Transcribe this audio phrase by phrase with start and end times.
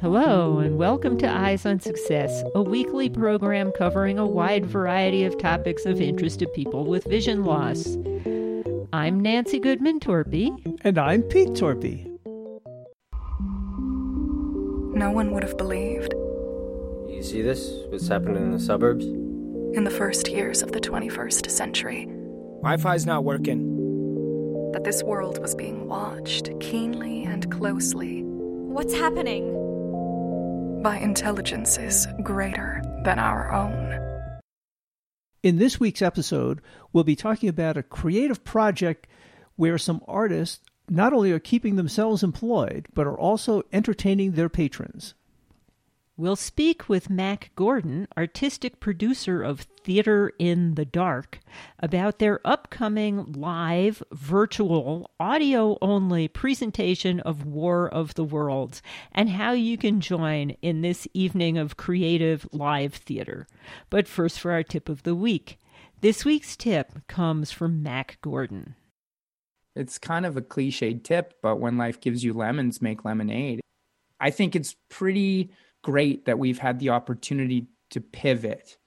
[0.00, 5.36] Hello, and welcome to Eyes on Success, a weekly program covering a wide variety of
[5.36, 7.98] topics of interest to people with vision loss.
[8.94, 10.56] I'm Nancy Goodman Torpy.
[10.84, 12.06] And I'm Pete Torpy.
[14.96, 16.14] No one would have believed.
[16.14, 17.70] You see this?
[17.90, 19.04] What's happening in the suburbs?
[19.04, 22.06] In the first years of the 21st century.
[22.62, 24.72] Wi Fi's not working.
[24.72, 28.22] That this world was being watched keenly and closely.
[28.22, 29.59] What's happening?
[30.82, 34.40] By intelligences greater than our own.
[35.42, 39.06] In this week's episode, we'll be talking about a creative project
[39.56, 45.12] where some artists not only are keeping themselves employed, but are also entertaining their patrons.
[46.20, 51.40] We'll speak with Mac Gordon, artistic producer of Theater in the Dark,
[51.78, 59.52] about their upcoming live, virtual, audio only presentation of War of the Worlds and how
[59.52, 63.46] you can join in this evening of creative live theater.
[63.88, 65.58] But first, for our tip of the week.
[66.02, 68.74] This week's tip comes from Mac Gordon.
[69.74, 73.62] It's kind of a cliched tip, but when life gives you lemons, make lemonade.
[74.20, 75.50] I think it's pretty
[75.82, 78.78] great that we've had the opportunity to pivot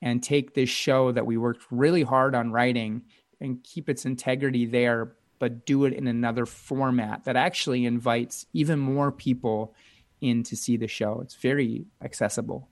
[0.00, 3.02] and take this show that we worked really hard on writing
[3.40, 8.78] and keep its integrity there, but do it in another format that actually invites even
[8.78, 9.74] more people
[10.20, 11.20] in to see the show.
[11.22, 12.68] It's very accessible.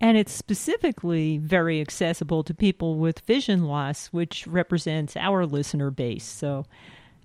[0.00, 6.24] And it's specifically very accessible to people with vision loss, which represents our listener base.
[6.24, 6.66] So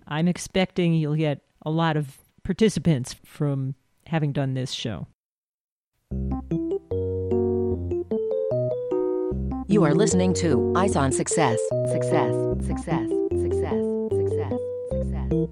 [0.08, 3.76] I'm expecting you'll get a lot of participants from
[4.08, 5.08] having done this show.
[9.72, 11.58] You are listening to Eyes on Success.
[11.90, 12.36] Success,
[12.68, 14.54] success, success, success,
[14.92, 15.48] success.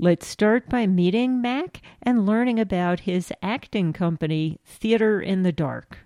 [0.00, 5.98] Let's start by meeting Mac and learning about his acting company, Theater in the Dark.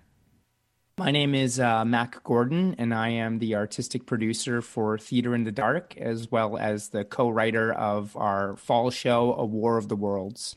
[0.99, 5.45] My name is uh, Mac Gordon, and I am the artistic producer for Theater in
[5.45, 9.87] the Dark, as well as the co writer of our fall show, A War of
[9.87, 10.55] the Worlds.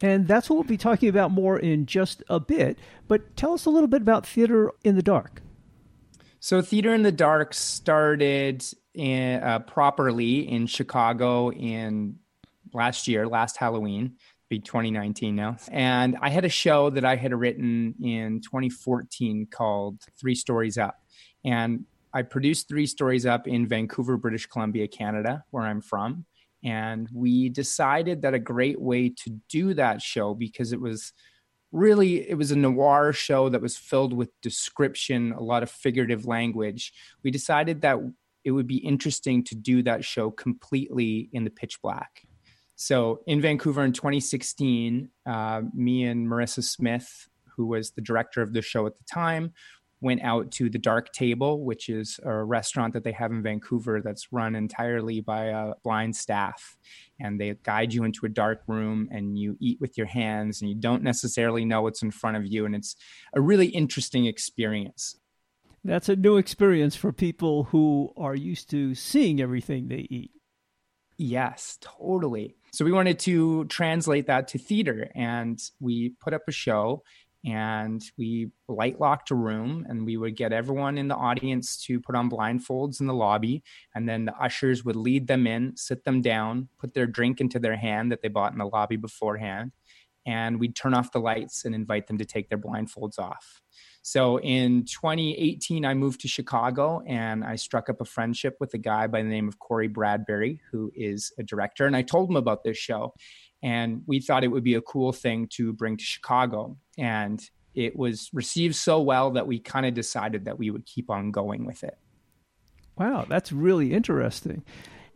[0.00, 2.78] And that's what we'll be talking about more in just a bit.
[3.08, 5.42] But tell us a little bit about Theater in the Dark.
[6.40, 8.64] So, Theater in the Dark started
[8.94, 12.16] in, uh, properly in Chicago in
[12.72, 14.16] last year, last Halloween,
[14.48, 15.56] be 2019 now.
[15.70, 20.96] And I had a show that I had written in 2014 called Three Stories Up.
[21.44, 26.24] And I produced Three Stories Up in Vancouver, British Columbia, Canada, where I'm from
[26.62, 31.12] and we decided that a great way to do that show because it was
[31.72, 36.26] really it was a noir show that was filled with description a lot of figurative
[36.26, 36.92] language.
[37.22, 37.98] We decided that
[38.44, 42.22] it would be interesting to do that show completely in the pitch black.
[42.76, 48.54] So in vancouver in 2016 uh, me and marissa smith who was the director of
[48.54, 49.52] the show at the time
[50.00, 54.00] went out to the Dark Table, which is a restaurant that they have in Vancouver
[54.02, 56.76] that's run entirely by a blind staff.
[57.20, 60.70] And they guide you into a dark room and you eat with your hands and
[60.70, 62.64] you don't necessarily know what's in front of you.
[62.64, 62.96] And it's
[63.34, 65.18] a really interesting experience.
[65.84, 70.30] That's a new experience for people who are used to seeing everything they eat.
[71.16, 72.56] Yes, totally.
[72.72, 77.02] So we wanted to translate that to theater and we put up a show
[77.44, 81.98] and we light locked a room and we would get everyone in the audience to
[81.98, 83.62] put on blindfolds in the lobby
[83.94, 87.58] and then the ushers would lead them in sit them down put their drink into
[87.58, 89.72] their hand that they bought in the lobby beforehand
[90.26, 93.62] and we'd turn off the lights and invite them to take their blindfolds off.
[94.02, 98.78] So in 2018 i moved to chicago and i struck up a friendship with a
[98.78, 102.36] guy by the name of corey bradbury who is a director and i told him
[102.36, 103.12] about this show
[103.62, 106.76] and we thought it would be a cool thing to bring to Chicago.
[106.98, 107.42] And
[107.74, 111.30] it was received so well that we kind of decided that we would keep on
[111.30, 111.98] going with it.
[112.96, 114.64] Wow, that's really interesting.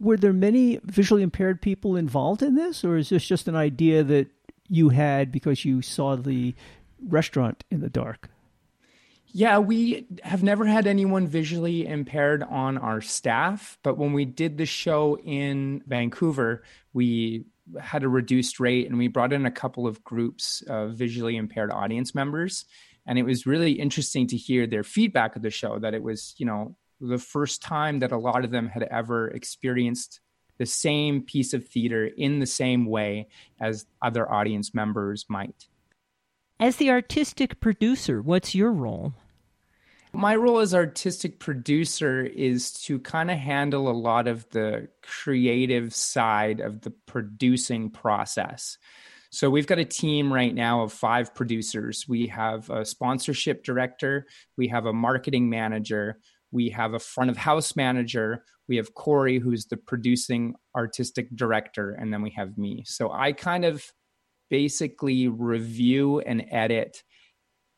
[0.00, 4.02] Were there many visually impaired people involved in this, or is this just an idea
[4.04, 4.28] that
[4.68, 6.54] you had because you saw the
[7.06, 8.30] restaurant in the dark?
[9.36, 14.58] Yeah, we have never had anyone visually impaired on our staff, but when we did
[14.58, 17.44] the show in Vancouver, we
[17.80, 21.72] had a reduced rate and we brought in a couple of groups of visually impaired
[21.72, 22.64] audience members.
[23.06, 26.34] And it was really interesting to hear their feedback of the show that it was
[26.38, 30.20] you know the first time that a lot of them had ever experienced
[30.58, 33.28] the same piece of theater in the same way
[33.60, 35.66] as other audience members might.
[36.60, 39.14] As the artistic producer what's your role
[40.14, 45.94] my role as artistic producer is to kind of handle a lot of the creative
[45.94, 48.78] side of the producing process.
[49.30, 52.06] So we've got a team right now of five producers.
[52.08, 54.26] We have a sponsorship director,
[54.56, 56.20] we have a marketing manager,
[56.52, 61.90] we have a front of house manager, we have Corey, who's the producing artistic director,
[61.90, 62.84] and then we have me.
[62.86, 63.84] So I kind of
[64.50, 67.02] basically review and edit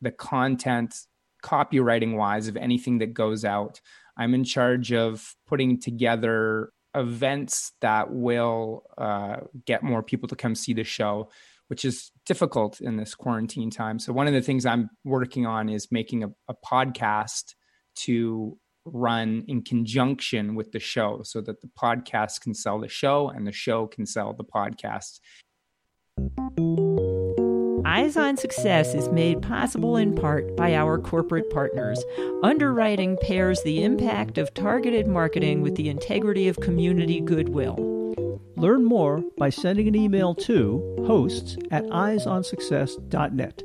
[0.01, 0.95] the content
[1.43, 3.81] copywriting wise of anything that goes out.
[4.17, 10.55] I'm in charge of putting together events that will uh, get more people to come
[10.55, 11.29] see the show,
[11.67, 13.99] which is difficult in this quarantine time.
[13.99, 17.53] So, one of the things I'm working on is making a, a podcast
[17.97, 23.29] to run in conjunction with the show so that the podcast can sell the show
[23.29, 25.19] and the show can sell the podcast.
[27.87, 32.03] Eyes on Success is made possible in part by our corporate partners.
[32.43, 37.77] Underwriting pairs the impact of targeted marketing with the integrity of community goodwill.
[38.57, 43.63] Learn more by sending an email to hosts at eyesonsuccess.net.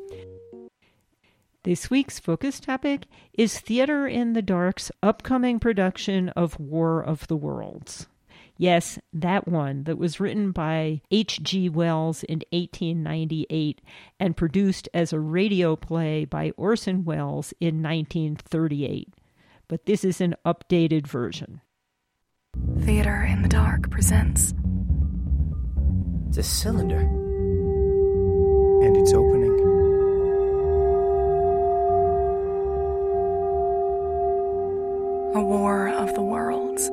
[1.64, 7.36] This week's focus topic is Theater in the Dark's upcoming production of War of the
[7.36, 8.06] Worlds.
[8.62, 11.68] Yes, that one that was written by H.G.
[11.70, 13.80] Wells in 1898
[14.20, 19.14] and produced as a radio play by Orson Welles in 1938.
[19.66, 21.60] But this is an updated version.
[22.82, 24.54] Theater in the Dark presents.
[26.28, 27.00] It's a cylinder.
[27.00, 29.58] And it's opening.
[35.34, 36.88] A War of the Worlds.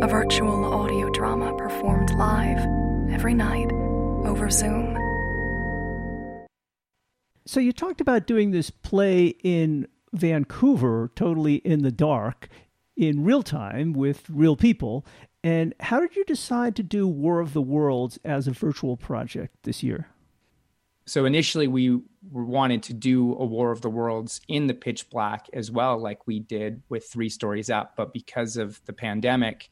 [0.00, 2.60] A virtual audio drama performed live
[3.10, 3.72] every night
[4.24, 4.96] over Zoom.
[7.44, 12.48] So you talked about doing this play in Vancouver, totally in the dark,
[12.96, 15.04] in real time with real people.
[15.42, 19.56] And how did you decide to do War of the Worlds as a virtual project
[19.64, 20.10] this year?
[21.08, 22.00] So initially, we
[22.30, 26.26] wanted to do a War of the Worlds in the pitch black as well, like
[26.26, 27.94] we did with Three Stories Up.
[27.96, 29.70] But because of the pandemic,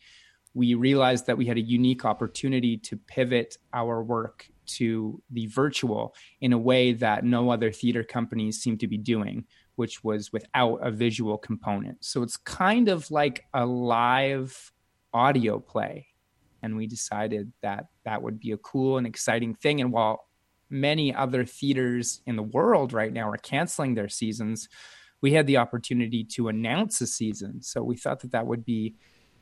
[0.54, 4.48] we realized that we had a unique opportunity to pivot our work
[4.78, 9.44] to the virtual in a way that no other theater companies seem to be doing,
[9.74, 12.02] which was without a visual component.
[12.02, 14.72] So it's kind of like a live
[15.12, 16.06] audio play.
[16.62, 19.82] And we decided that that would be a cool and exciting thing.
[19.82, 20.22] And while
[20.70, 24.68] many other theaters in the world right now are canceling their seasons,
[25.20, 27.62] we had the opportunity to announce a season.
[27.62, 28.94] So we thought that that would be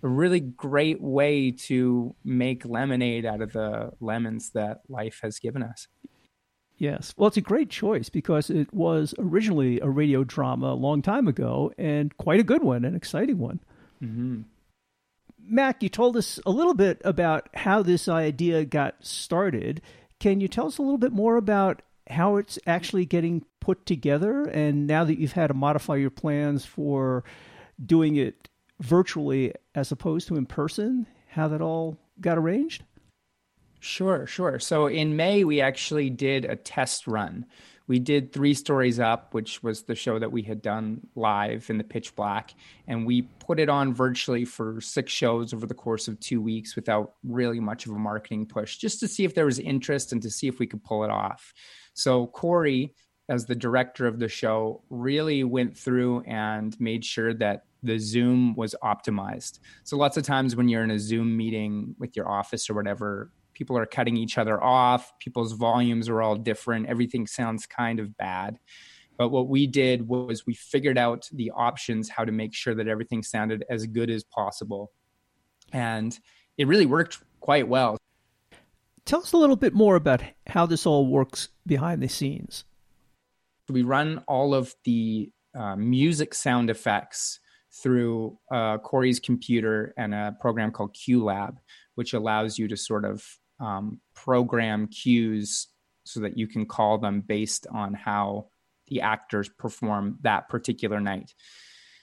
[0.03, 5.63] a really great way to make lemonade out of the lemons that life has given
[5.63, 5.89] us.
[6.77, 7.15] Yes.
[7.17, 11.29] Well, it's a great choice because it was originally a radio drama a long time
[11.29, 13.61] ago and quite a good one, an exciting one.
[14.03, 14.43] Mm-hmm.
[15.47, 19.83] Mac, you told us a little bit about how this idea got started.
[20.21, 24.45] Can you tell us a little bit more about how it's actually getting put together?
[24.45, 27.25] And now that you've had to modify your plans for
[27.85, 28.49] doing it
[28.81, 32.85] virtually as opposed to in person, how that all got arranged?
[33.81, 34.59] Sure, sure.
[34.59, 37.45] So in May, we actually did a test run.
[37.87, 41.77] We did Three Stories Up, which was the show that we had done live in
[41.77, 42.55] the pitch black.
[42.89, 46.77] And we put it on virtually for six shows over the course of two weeks
[46.77, 50.23] without really much of a marketing push, just to see if there was interest and
[50.23, 51.53] to see if we could pull it off.
[51.93, 52.95] So Corey,
[53.29, 58.55] as the director of the show, really went through and made sure that the Zoom
[58.55, 59.59] was optimized.
[59.83, 63.31] So lots of times when you're in a Zoom meeting with your office or whatever,
[63.55, 68.17] people are cutting each other off, people's volumes are all different, everything sounds kind of
[68.17, 68.59] bad.
[69.17, 72.89] But what we did was we figured out the options how to make sure that
[72.89, 74.93] everything sounded as good as possible.
[75.73, 76.19] And
[76.59, 77.97] it really worked quite well.
[79.05, 82.65] Tell us a little bit more about how this all works behind the scenes.
[83.69, 87.39] We run all of the uh, music sound effects
[87.83, 91.57] through uh, Corey's computer and a program called QLab,
[91.97, 93.25] which allows you to sort of
[93.61, 95.69] um, program cues
[96.05, 98.49] so that you can call them based on how
[98.89, 101.33] the actors perform that particular night.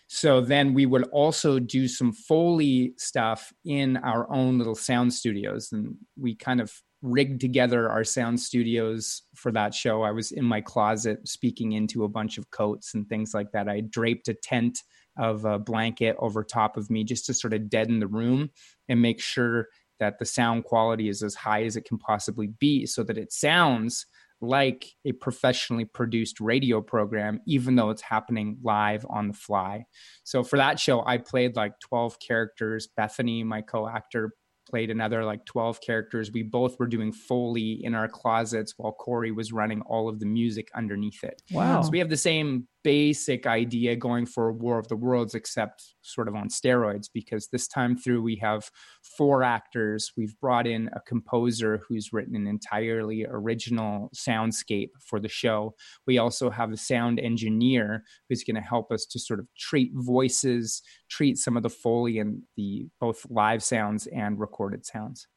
[0.08, 5.72] So then we would also do some Foley stuff in our own little sound studios.
[5.72, 10.04] And we kind of rigged together our sound studios for that show.
[10.04, 13.70] I was in my closet speaking into a bunch of coats and things like that.
[13.70, 14.80] I draped a tent
[15.18, 18.50] of a blanket over top of me just to sort of deaden the room
[18.90, 19.68] and make sure
[20.02, 23.32] that the sound quality is as high as it can possibly be so that it
[23.32, 24.08] sounds
[24.42, 29.86] like a professionally produced radio program, even though it's happening live on the fly.
[30.24, 32.90] So for that show, I played like 12 characters.
[32.98, 34.34] Bethany, my co actor,
[34.68, 36.32] played another like 12 characters.
[36.32, 40.26] We both were doing Foley in our closets while Corey was running all of the
[40.26, 41.44] music underneath it.
[41.52, 41.84] Wow.
[41.84, 46.28] So we have the same basic idea going for War of the Worlds, except sort
[46.28, 48.70] of on steroids, because this time through we have
[49.18, 50.12] four actors.
[50.18, 55.76] We've brought in a composer who's written an entirely original soundscape for the show.
[56.08, 59.92] We also have a sound engineer who's going to help us to sort of treat
[59.94, 65.28] voices, treat some of the Foley and the both live sounds and recorded sounds.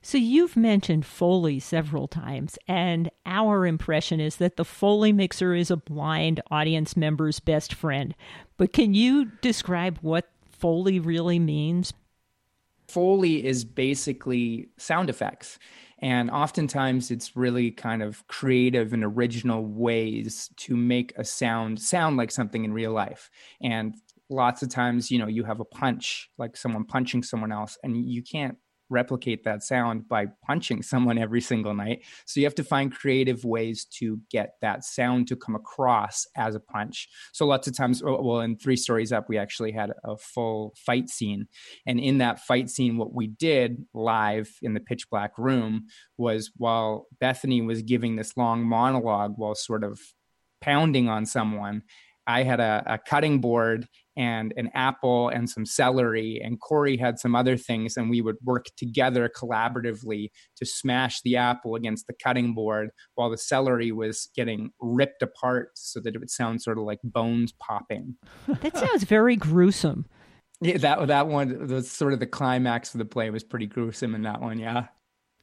[0.00, 5.70] So you've mentioned Foley several times, and our impression is that the Foley mixer is
[5.70, 8.14] a blind audience member's best friend.
[8.56, 11.92] But can you describe what Foley really means?
[12.88, 15.58] Foley is basically sound effects.
[16.00, 22.16] And oftentimes it's really kind of creative and original ways to make a sound sound
[22.16, 23.30] like something in real life.
[23.62, 23.94] And
[24.28, 27.96] lots of times, you know, you have a punch, like someone punching someone else, and
[28.04, 28.58] you can't
[28.92, 32.04] replicate that sound by punching someone every single night.
[32.26, 36.54] So you have to find creative ways to get that sound to come across as
[36.54, 37.08] a punch.
[37.32, 41.08] So lots of times, well, in Three Stories Up, we actually had a full fight
[41.08, 41.48] scene.
[41.86, 46.52] And in that fight scene, what we did live in the pitch black room was
[46.56, 49.98] while Bethany was giving this long monologue while sort of
[50.60, 51.82] pounding on someone,
[52.26, 57.18] I had a, a, cutting board and an apple and some celery, and Corey had
[57.18, 62.14] some other things, and we would work together collaboratively to smash the apple against the
[62.22, 66.78] cutting board while the celery was getting ripped apart so that it would sound sort
[66.78, 68.16] of like bones popping.
[68.60, 70.06] That sounds very gruesome.
[70.60, 74.14] Yeah, that that one was sort of the climax of the play was pretty gruesome
[74.14, 74.86] in that one, yeah.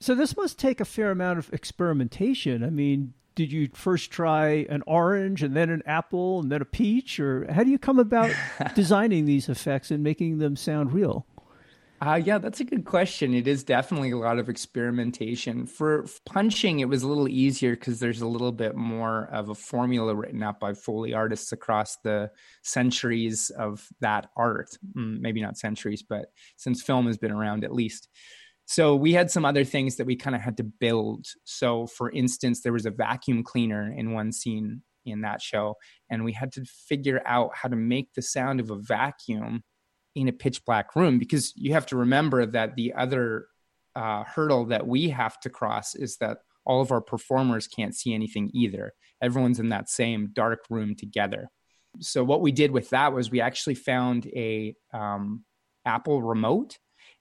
[0.01, 2.63] So this must take a fair amount of experimentation.
[2.63, 6.65] I mean, did you first try an orange and then an apple and then a
[6.65, 8.29] peach or how do you come about
[8.75, 11.25] designing these effects and making them sound real
[12.01, 13.33] uh, yeah, that's a good question.
[13.33, 15.65] It is definitely a lot of experimentation.
[15.65, 19.53] For punching, it was a little easier because there's a little bit more of a
[19.53, 22.31] formula written out by Foley artists across the
[22.61, 24.69] centuries of that art.
[24.95, 28.07] Mm, maybe not centuries, but since film has been around at least.
[28.69, 31.25] So we had some other things that we kind of had to build.
[31.43, 35.73] So for instance, there was a vacuum cleaner in one scene in that show,
[36.11, 39.63] and we had to figure out how to make the sound of a vacuum
[40.13, 43.47] in a pitch black room because you have to remember that the other
[43.95, 48.13] uh, hurdle that we have to cross is that all of our performers can't see
[48.13, 48.93] anything either.
[49.19, 51.49] Everyone's in that same dark room together.
[52.01, 55.43] So what we did with that was we actually found a um,
[55.87, 56.77] Apple remote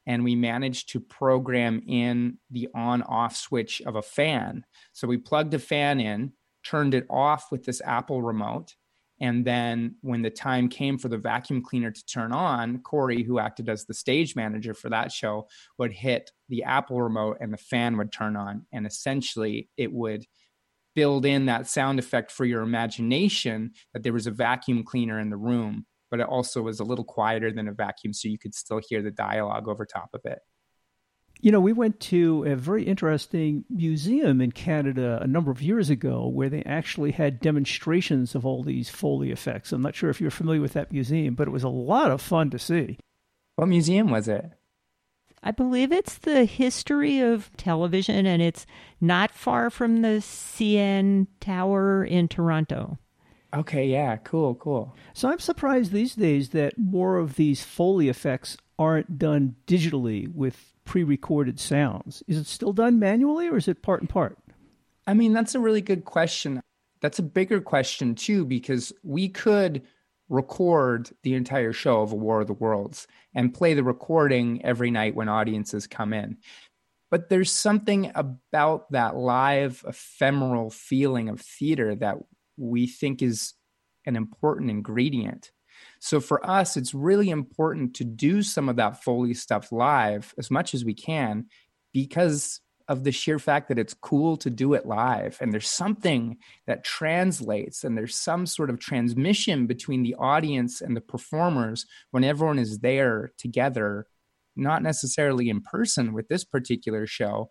[0.08, 4.64] and we managed to program in the on off switch of a fan.
[4.94, 6.32] So we plugged a fan in,
[6.64, 8.74] turned it off with this Apple remote.
[9.20, 13.38] And then when the time came for the vacuum cleaner to turn on, Corey, who
[13.38, 15.46] acted as the stage manager for that show,
[15.76, 18.64] would hit the Apple remote and the fan would turn on.
[18.72, 20.24] And essentially, it would
[20.94, 25.28] build in that sound effect for your imagination that there was a vacuum cleaner in
[25.28, 28.54] the room but it also was a little quieter than a vacuum, so you could
[28.54, 30.40] still hear the dialogue over top of it.
[31.40, 35.88] You know, we went to a very interesting museum in Canada a number of years
[35.88, 39.72] ago where they actually had demonstrations of all these Foley effects.
[39.72, 42.20] I'm not sure if you're familiar with that museum, but it was a lot of
[42.20, 42.98] fun to see.
[43.54, 44.50] What museum was it?
[45.40, 48.66] I believe it's the history of television, and it's
[49.00, 52.98] not far from the CN Tower in Toronto.
[53.54, 54.94] Okay, yeah, cool, cool.
[55.14, 60.74] So I'm surprised these days that more of these Foley effects aren't done digitally with
[60.84, 62.22] pre recorded sounds.
[62.26, 64.38] Is it still done manually or is it part and part?
[65.06, 66.60] I mean, that's a really good question.
[67.00, 69.82] That's a bigger question, too, because we could
[70.28, 74.90] record the entire show of A War of the Worlds and play the recording every
[74.90, 76.36] night when audiences come in.
[77.10, 82.18] But there's something about that live, ephemeral feeling of theater that
[82.58, 83.54] we think is
[84.06, 85.52] an important ingredient.
[86.00, 90.50] So for us, it's really important to do some of that Foley stuff live as
[90.50, 91.46] much as we can
[91.92, 95.36] because of the sheer fact that it's cool to do it live.
[95.40, 100.96] And there's something that translates and there's some sort of transmission between the audience and
[100.96, 104.06] the performers when everyone is there together
[104.56, 107.48] not necessarily in person with this particular show.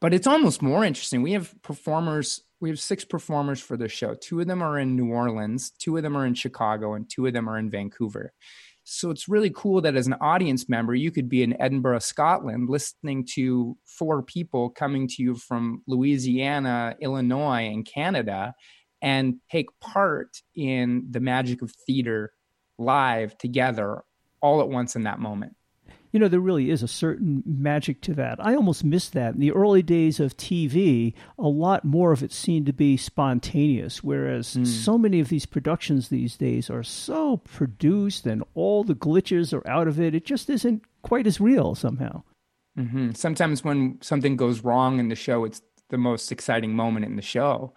[0.00, 1.22] But it's almost more interesting.
[1.22, 4.14] We have performers we have six performers for the show.
[4.14, 7.26] Two of them are in New Orleans, two of them are in Chicago, and two
[7.26, 8.32] of them are in Vancouver.
[8.90, 12.70] So it's really cool that as an audience member, you could be in Edinburgh, Scotland,
[12.70, 18.54] listening to four people coming to you from Louisiana, Illinois, and Canada,
[19.02, 22.32] and take part in the magic of theater
[22.78, 24.04] live together
[24.40, 25.54] all at once in that moment.
[26.18, 28.44] You You know, there really is a certain magic to that.
[28.44, 29.34] I almost miss that.
[29.34, 34.02] In the early days of TV, a lot more of it seemed to be spontaneous,
[34.02, 34.64] whereas Hmm.
[34.64, 39.64] so many of these productions these days are so produced and all the glitches are
[39.70, 40.12] out of it.
[40.12, 42.24] It just isn't quite as real somehow.
[42.76, 47.14] hmm Sometimes when something goes wrong in the show, it's the most exciting moment in
[47.14, 47.72] the show.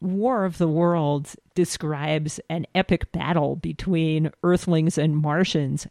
[0.00, 5.86] War of the Worlds describes an epic battle between Earthlings and Martians.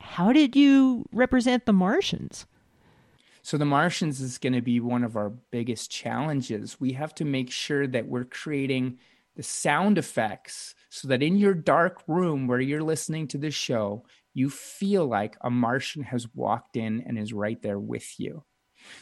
[0.00, 2.46] How did you represent the Martians?
[3.42, 6.80] So the Martians is going to be one of our biggest challenges.
[6.80, 8.98] We have to make sure that we're creating
[9.36, 14.04] the sound effects so that in your dark room where you're listening to this show,
[14.34, 18.42] you feel like a Martian has walked in and is right there with you.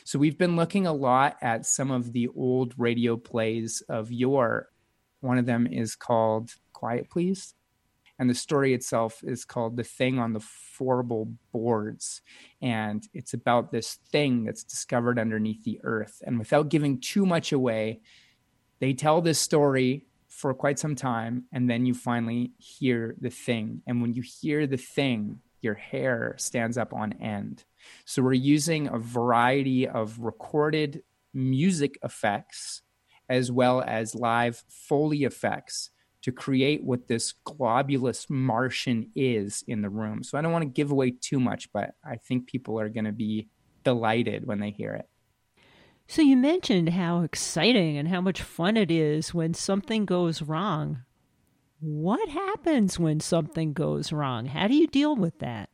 [0.04, 4.68] So we've been looking a lot at some of the old radio plays of yore.
[5.20, 7.54] One of them is called Quiet Please.
[8.18, 12.22] And the story itself is called The Thing on the Fourble Boards.
[12.62, 16.22] And it's about this thing that's discovered underneath the earth.
[16.24, 18.00] And without giving too much away,
[18.78, 21.44] they tell this story for quite some time.
[21.52, 23.82] And then you finally hear the thing.
[23.86, 27.64] And when you hear the thing, your hair stands up on end.
[28.04, 31.02] So we're using a variety of recorded
[31.32, 32.82] music effects
[33.28, 35.90] as well as live Foley effects
[36.24, 40.22] to create what this globulous Martian is in the room.
[40.22, 43.04] So I don't want to give away too much, but I think people are going
[43.04, 43.48] to be
[43.84, 45.06] delighted when they hear it.
[46.08, 51.02] So you mentioned how exciting and how much fun it is when something goes wrong.
[51.80, 54.46] What happens when something goes wrong?
[54.46, 55.68] How do you deal with that?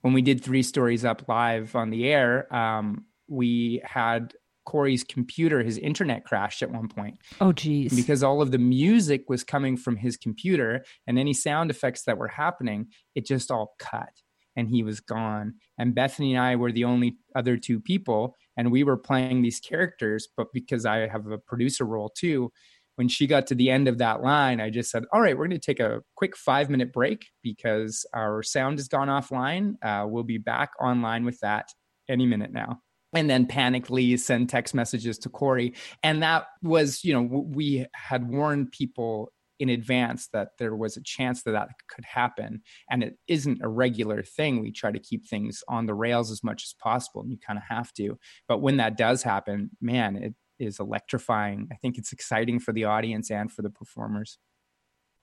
[0.00, 4.34] When we did Three Stories Up live on the air, um, we had
[4.64, 7.18] Corey's computer, his internet crashed at one point.
[7.40, 7.94] Oh, geez.
[7.94, 12.18] because all of the music was coming from his computer and any sound effects that
[12.18, 14.10] were happening, it just all cut
[14.56, 15.54] and he was gone.
[15.78, 19.60] And Bethany and I were the only other two people, and we were playing these
[19.60, 20.28] characters.
[20.36, 22.52] But because I have a producer role too,
[22.96, 25.48] when she got to the end of that line, I just said, All right, we're
[25.48, 29.74] going to take a quick five minute break because our sound has gone offline.
[29.82, 31.66] Uh, we'll be back online with that
[32.08, 32.80] any minute now
[33.14, 35.74] and then panically send text messages to Corey.
[36.02, 41.02] And that was, you know, we had warned people in advance that there was a
[41.02, 42.60] chance that that could happen.
[42.90, 44.60] And it isn't a regular thing.
[44.60, 47.56] We try to keep things on the rails as much as possible, and you kind
[47.56, 48.18] of have to.
[48.48, 51.68] But when that does happen, man, it is electrifying.
[51.72, 54.38] I think it's exciting for the audience and for the performers.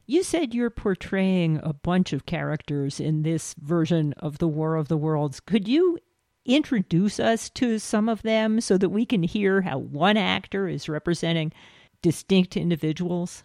[0.08, 4.88] You said you're portraying a bunch of characters in this version of the War of
[4.88, 5.40] the Worlds.
[5.40, 6.00] Could you
[6.46, 10.90] introduce us to some of them so that we can hear how one actor is
[10.90, 11.52] representing
[12.02, 13.44] distinct individuals?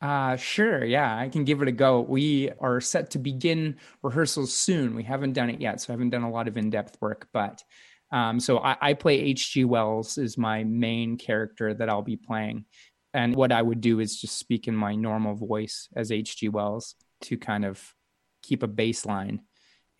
[0.00, 0.82] Uh, sure.
[0.82, 2.00] Yeah, I can give it a go.
[2.00, 4.94] We are set to begin rehearsals soon.
[4.94, 7.28] We haven't done it yet, so I haven't done a lot of in depth work.
[7.34, 7.62] But
[8.10, 9.64] um, so I, I play H.G.
[9.66, 12.64] Wells, is my main character that I'll be playing.
[13.12, 16.48] And what I would do is just speak in my normal voice as H.G.
[16.48, 17.94] Wells to kind of
[18.42, 19.40] keep a baseline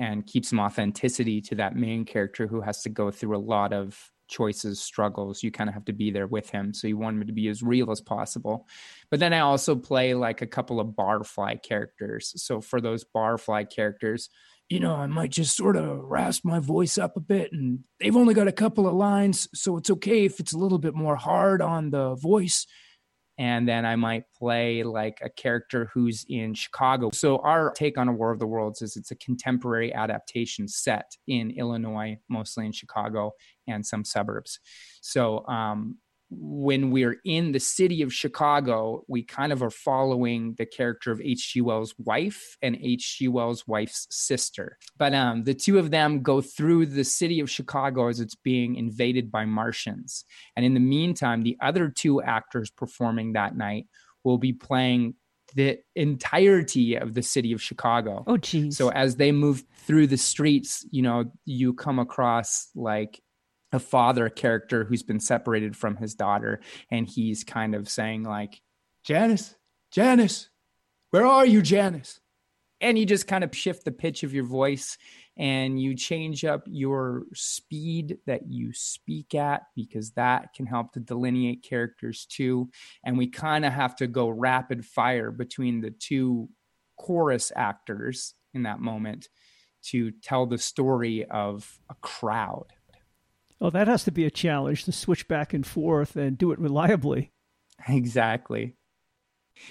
[0.01, 3.75] and keep some authenticity to that main character who has to go through a lot
[3.75, 5.43] of choices, struggles.
[5.43, 6.73] You kind of have to be there with him.
[6.73, 8.67] So you want him to be as real as possible.
[9.11, 12.33] But then I also play like a couple of barfly characters.
[12.37, 14.31] So for those barfly characters,
[14.71, 18.17] you know, I might just sort of rasp my voice up a bit and they've
[18.17, 19.49] only got a couple of lines.
[19.53, 22.67] So it's okay if it's a little bit more hard on the voice
[23.41, 27.09] and then I might play like a character who's in Chicago.
[27.11, 31.17] So our take on a War of the Worlds is it's a contemporary adaptation set
[31.27, 33.33] in Illinois, mostly in Chicago
[33.67, 34.61] and some suburbs.
[35.01, 35.97] So um,
[36.31, 41.21] when we're in the city of Chicago, we kind of are following the character of
[41.21, 41.61] H.G.
[41.61, 43.29] Wells' wife and H.G.
[43.29, 44.79] Wells' wife's sister.
[44.97, 48.77] But um, the two of them go through the city of Chicago as it's being
[48.77, 50.25] invaded by Martians.
[50.57, 53.87] And in the meantime, the other two actors performing that night
[54.23, 55.15] will be playing
[55.55, 58.23] the entirety of the city of Chicago.
[58.27, 58.77] Oh, geez.
[58.77, 63.21] So as they move through the streets, you know, you come across like
[63.73, 68.61] a father character who's been separated from his daughter and he's kind of saying like
[69.05, 69.55] janice
[69.91, 70.51] janice
[71.11, 72.21] where are you janice?
[72.81, 74.97] And you just kind of shift the pitch of your voice
[75.37, 81.01] and you change up your speed that you speak at because that can help to
[81.01, 82.71] delineate characters too.
[83.05, 86.49] And we kind of have to go rapid fire between the two
[86.97, 89.29] chorus actors in that moment
[89.83, 92.73] to tell the story of a crowd
[93.61, 96.59] Oh, that has to be a challenge to switch back and forth and do it
[96.59, 97.33] reliably.
[97.89, 98.77] Exactly.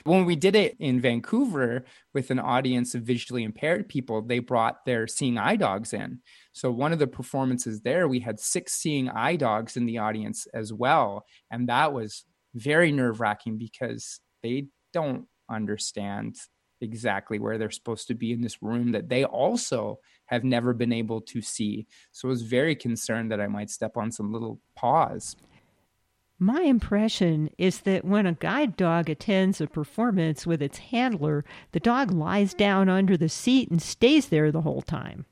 [0.04, 4.86] When we did it in Vancouver with an audience of visually impaired people, they brought
[4.86, 6.20] their seeing eye dogs in.
[6.52, 10.48] So, one of the performances there, we had six seeing eye dogs in the audience
[10.54, 11.26] as well.
[11.50, 16.36] And that was very nerve wracking because they don't understand
[16.82, 20.94] exactly where they're supposed to be in this room that they also have never been
[20.94, 21.88] able to see.
[22.12, 25.36] So I was very concerned that I might step on some little paws.
[26.38, 31.80] My impression is that when a guide dog attends a performance with its handler, the
[31.80, 35.26] dog lies down under the seat and stays there the whole time.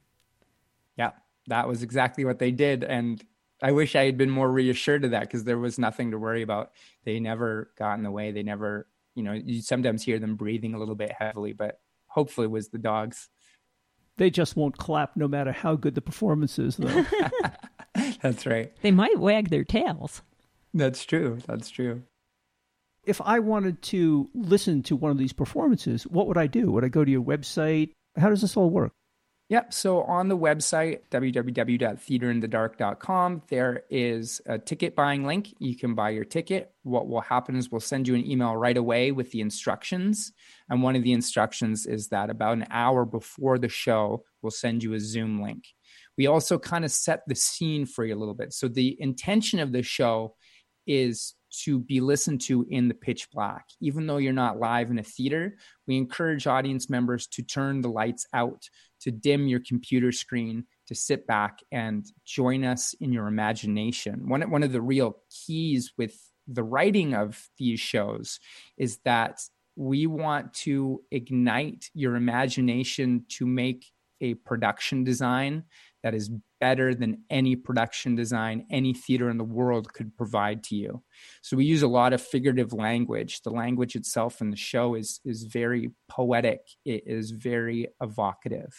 [0.97, 1.11] Yeah,
[1.47, 2.83] that was exactly what they did.
[2.83, 3.23] And
[3.61, 6.41] I wish I had been more reassured of that because there was nothing to worry
[6.41, 6.71] about.
[7.05, 8.31] They never got in the way.
[8.31, 12.45] They never, you know, you sometimes hear them breathing a little bit heavily, but hopefully
[12.45, 13.29] it was the dogs.
[14.17, 17.05] They just won't clap no matter how good the performance is, though.
[18.21, 18.71] That's right.
[18.81, 20.21] They might wag their tails.
[20.73, 21.39] That's true.
[21.47, 22.03] That's true.
[23.05, 26.71] if I wanted to listen to one of these performances, what would I do?
[26.71, 27.91] Would I go to your website?
[28.17, 28.91] How does this all work?
[29.49, 29.73] Yep.
[29.73, 35.55] So on the website, www.theaterinthedark.com, there is a ticket buying link.
[35.59, 36.73] You can buy your ticket.
[36.83, 40.33] What will happen is we'll send you an email right away with the instructions.
[40.69, 44.83] And one of the instructions is that about an hour before the show, we'll send
[44.83, 45.63] you a Zoom link.
[46.17, 48.51] We also kind of set the scene for you a little bit.
[48.51, 50.35] So the intention of the show
[50.85, 53.65] is to be listened to in the pitch black.
[53.79, 55.57] Even though you're not live in a theater,
[55.87, 58.69] we encourage audience members to turn the lights out,
[59.01, 64.27] to dim your computer screen, to sit back and join us in your imagination.
[64.27, 66.15] One, one of the real keys with
[66.47, 68.39] the writing of these shows
[68.77, 69.41] is that
[69.75, 73.85] we want to ignite your imagination to make
[74.21, 75.63] a production design
[76.03, 80.75] that is better than any production design any theater in the world could provide to
[80.75, 81.03] you.
[81.41, 83.41] So we use a lot of figurative language.
[83.41, 86.61] The language itself in the show is is very poetic.
[86.85, 88.73] It is very evocative.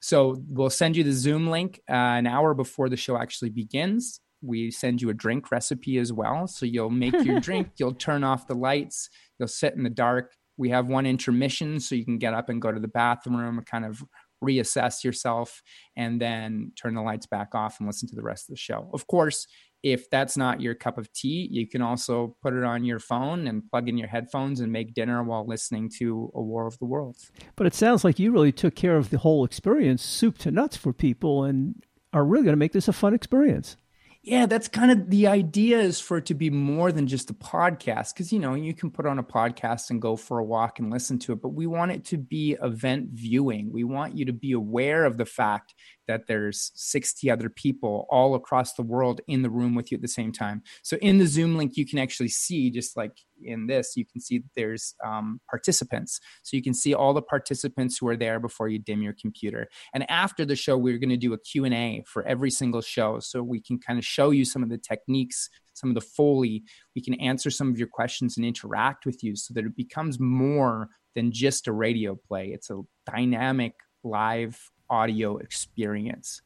[0.00, 4.20] So we'll send you the Zoom link uh, an hour before the show actually begins.
[4.42, 6.46] We send you a drink recipe as well.
[6.46, 10.32] So you'll make your drink, you'll turn off the lights, you'll sit in the dark.
[10.56, 13.84] We have one intermission so you can get up and go to the bathroom, kind
[13.84, 14.02] of
[14.42, 15.62] reassess yourself,
[15.96, 18.90] and then turn the lights back off and listen to the rest of the show.
[18.92, 19.46] Of course,
[19.82, 23.46] if that's not your cup of tea, you can also put it on your phone
[23.46, 26.84] and plug in your headphones and make dinner while listening to A War of the
[26.84, 27.30] Worlds.
[27.56, 30.76] But it sounds like you really took care of the whole experience, soup to nuts
[30.76, 33.76] for people, and are really going to make this a fun experience.
[34.22, 37.34] Yeah, that's kind of the idea is for it to be more than just a
[37.34, 40.78] podcast because you know you can put on a podcast and go for a walk
[40.78, 43.72] and listen to it, but we want it to be event viewing.
[43.72, 45.74] We want you to be aware of the fact
[46.06, 50.02] that there's 60 other people all across the world in the room with you at
[50.02, 50.64] the same time.
[50.82, 54.20] So in the Zoom link, you can actually see, just like in this, you can
[54.20, 56.20] see there's um, participants.
[56.42, 59.68] So you can see all the participants who are there before you dim your computer.
[59.94, 63.20] And after the show, we're going to do a Q&A for every single show.
[63.20, 66.64] So we can kind of show you some of the techniques, some of the Foley.
[66.94, 70.18] We can answer some of your questions and interact with you so that it becomes
[70.18, 72.48] more than just a radio play.
[72.48, 73.74] It's a dynamic
[74.04, 76.42] live audio experience.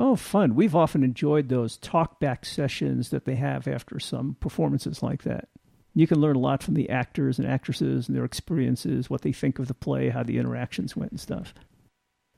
[0.00, 0.54] Oh, fun.
[0.54, 5.48] We've often enjoyed those talkback sessions that they have after some performances like that.
[5.94, 9.32] You can learn a lot from the actors and actresses and their experiences, what they
[9.32, 11.52] think of the play, how the interactions went and stuff.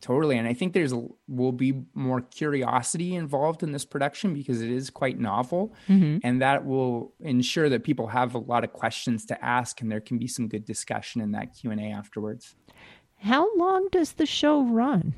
[0.01, 0.37] Totally.
[0.37, 4.71] And I think there's a, will be more curiosity involved in this production because it
[4.71, 5.75] is quite novel.
[5.89, 6.19] Mm-hmm.
[6.23, 10.03] And that will ensure that people have a lot of questions to ask and there
[10.03, 12.55] can be some good discussion in that Q&A afterwards.
[13.17, 15.15] How long does the show run?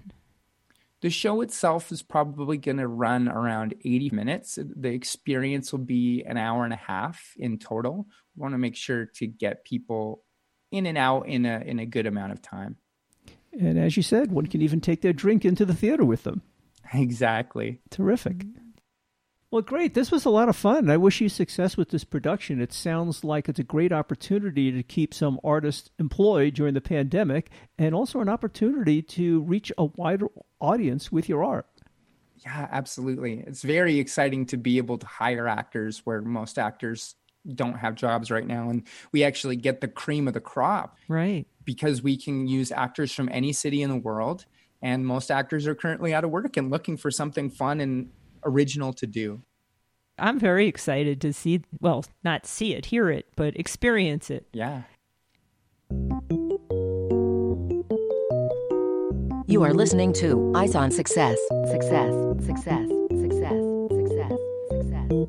[1.06, 4.58] The show itself is probably going to run around 80 minutes.
[4.60, 8.08] The experience will be an hour and a half in total.
[8.34, 10.24] We want to make sure to get people
[10.72, 12.78] in and out in a in a good amount of time.
[13.52, 16.42] And as you said, one can even take their drink into the theater with them.
[16.92, 17.78] Exactly.
[17.88, 18.44] Terrific.
[19.56, 19.94] Well, great.
[19.94, 20.90] This was a lot of fun.
[20.90, 22.60] I wish you success with this production.
[22.60, 27.48] It sounds like it's a great opportunity to keep some artists employed during the pandemic
[27.78, 30.26] and also an opportunity to reach a wider
[30.60, 31.64] audience with your art.
[32.44, 33.44] Yeah, absolutely.
[33.46, 37.14] It's very exciting to be able to hire actors where most actors
[37.54, 38.68] don't have jobs right now.
[38.68, 41.46] And we actually get the cream of the crop Right.
[41.64, 44.44] because we can use actors from any city in the world.
[44.82, 48.10] And most actors are currently out of work and looking for something fun and
[48.44, 49.42] original to do.
[50.18, 54.46] I'm very excited to see, well, not see it, hear it, but experience it.
[54.52, 54.82] Yeah.
[59.48, 61.38] You are listening to Eyes on Success.
[61.70, 62.12] Success.
[62.44, 62.88] Success.
[63.10, 63.62] Success.
[63.90, 64.32] Success.
[64.70, 65.28] Success.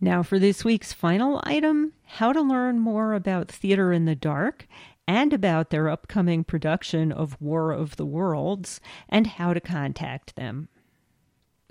[0.00, 4.66] Now, for this week's final item how to learn more about Theater in the Dark
[5.08, 10.68] and about their upcoming production of War of the Worlds and how to contact them.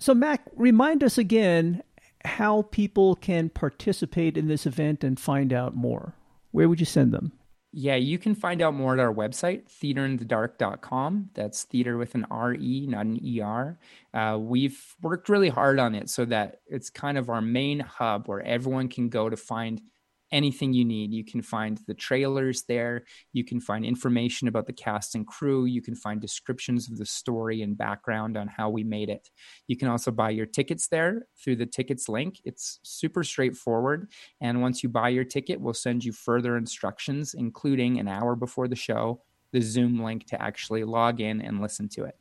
[0.01, 1.83] So, Mac, remind us again
[2.25, 6.15] how people can participate in this event and find out more.
[6.49, 7.33] Where would you send them?
[7.71, 11.29] Yeah, you can find out more at our website, theaterinthedark.com.
[11.35, 13.77] That's theater with an R-E, not an E-R.
[14.11, 18.27] Uh, we've worked really hard on it so that it's kind of our main hub
[18.27, 19.83] where everyone can go to find
[20.31, 21.11] anything you need.
[21.11, 23.03] You can find the trailers there.
[23.33, 25.65] You can find information about the cast and crew.
[25.65, 29.29] You can find descriptions of the story and background on how we made it.
[29.67, 32.41] You can also buy your tickets there through the tickets link.
[32.45, 34.11] It's super straightforward.
[34.39, 38.67] And once you buy your ticket, we'll send you further instructions, including an hour before
[38.67, 42.17] the show, the Zoom link to actually log in and listen to it.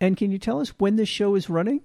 [0.00, 1.82] And can you tell us when this show is running?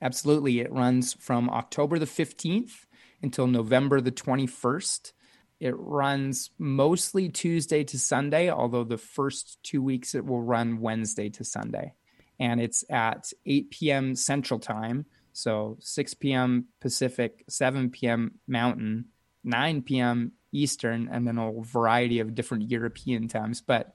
[0.00, 0.60] Absolutely.
[0.60, 2.86] It runs from October the 15th
[3.22, 5.12] until November the 21st.
[5.60, 11.28] It runs mostly Tuesday to Sunday, although the first two weeks it will run Wednesday
[11.30, 11.94] to Sunday.
[12.40, 14.16] And it's at 8 p.m.
[14.16, 15.06] Central Time.
[15.32, 16.66] So 6 p.m.
[16.80, 18.40] Pacific, 7 p.m.
[18.48, 19.06] Mountain,
[19.44, 20.32] 9 p.m.
[20.50, 23.60] Eastern, and then a variety of different European times.
[23.60, 23.94] But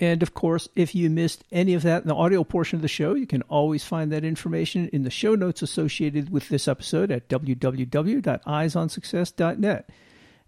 [0.01, 2.89] And of course, if you missed any of that in the audio portion of the
[2.89, 7.11] show, you can always find that information in the show notes associated with this episode
[7.11, 9.91] at www.eyesonsuccess.net.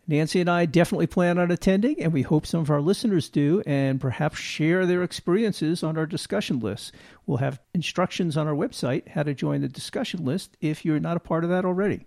[0.08, 3.62] Nancy and I definitely plan on attending, and we hope some of our listeners do,
[3.66, 6.92] and perhaps share their experiences on our discussion list.
[7.26, 11.18] We'll have instructions on our website how to join the discussion list if you're not
[11.18, 12.06] a part of that already.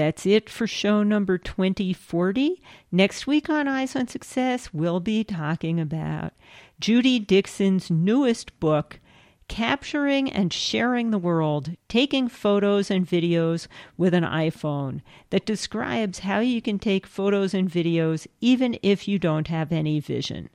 [0.00, 2.62] That's it for show number 2040.
[2.90, 6.32] Next week on Eyes on Success, we'll be talking about
[6.80, 8.98] Judy Dixon's newest book,
[9.46, 13.66] Capturing and Sharing the World Taking Photos and Videos
[13.98, 19.18] with an iPhone, that describes how you can take photos and videos even if you
[19.18, 20.48] don't have any vision.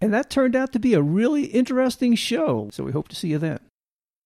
[0.00, 3.30] And that turned out to be a really interesting show, so we hope to see
[3.30, 3.58] you then.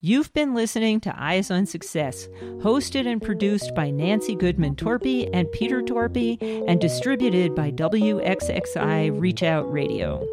[0.05, 2.27] You've been listening to Eyes on Success,
[2.59, 9.45] hosted and produced by Nancy Goodman Torpy and Peter Torpy, and distributed by WXXI Reach
[9.45, 10.27] Out Radio.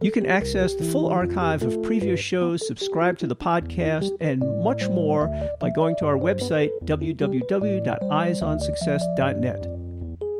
[0.00, 4.88] You can access the full archive of previous shows, subscribe to the podcast, and much
[4.88, 5.28] more
[5.60, 9.81] by going to our website, www.eyesonsuccess.net.